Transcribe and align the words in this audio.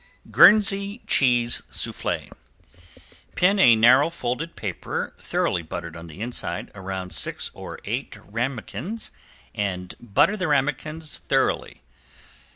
~GUERNSEY 0.31 1.03
CHEESE 1.05 1.61
SOUFFLE~ 1.69 2.29
Pin 3.35 3.59
a 3.59 3.75
narrow 3.75 4.09
folded 4.09 4.55
paper 4.55 5.13
thoroughly 5.19 5.61
buttered 5.61 5.95
on 5.95 6.07
the 6.07 6.21
inside, 6.21 6.71
around 6.73 7.13
six 7.13 7.51
or 7.53 7.77
eight 7.85 8.13
ramequins 8.17 9.11
and 9.53 9.93
butter 9.99 10.35
the 10.35 10.47
ramequins 10.47 11.19
thoroughly. 11.27 11.83